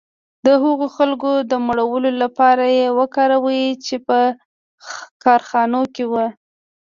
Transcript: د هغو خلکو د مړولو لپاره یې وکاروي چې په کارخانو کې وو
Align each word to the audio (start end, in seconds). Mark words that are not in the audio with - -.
د 0.45 0.47
هغو 0.63 0.87
خلکو 0.97 1.31
د 1.51 1.53
مړولو 1.67 2.11
لپاره 2.23 2.65
یې 2.77 2.87
وکاروي 2.99 3.63
چې 3.85 3.95
په 4.07 4.19
کارخانو 5.23 5.81
کې 5.93 6.03
وو 6.11 6.27